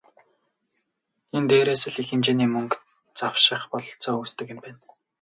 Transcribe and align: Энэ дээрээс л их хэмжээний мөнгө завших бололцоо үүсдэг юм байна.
Энэ 1.35 1.47
дээрээс 1.49 1.83
л 1.93 1.97
их 2.01 2.07
хэмжээний 2.09 2.49
мөнгө 2.53 2.77
завших 3.19 3.61
бололцоо 3.71 4.15
үүсдэг 4.19 4.47
юм 4.53 4.59
байна. 4.63 4.79